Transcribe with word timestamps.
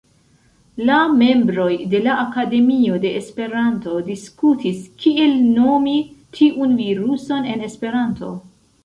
La 0.89 0.93
membroj 1.17 1.73
de 1.91 1.99
la 2.05 2.15
Akademio 2.21 2.97
de 3.03 3.11
Esperanto 3.19 3.99
diskutis, 4.07 4.79
kiel 5.05 5.37
nomi 5.59 5.95
tiun 6.39 6.75
viruson 6.81 7.47
en 7.53 7.63
Esperanto. 7.69 8.33